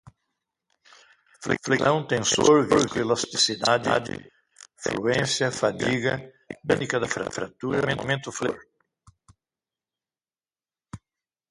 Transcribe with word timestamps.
flexão, 1.63 2.07
tensor, 2.07 2.67
viscoelasticidade, 2.67 4.31
fluência, 4.83 5.51
fadiga, 5.51 6.17
mecânica 6.67 6.99
da 6.99 7.07
fratura, 7.07 7.95
momento 7.95 8.31
fletor 8.31 8.65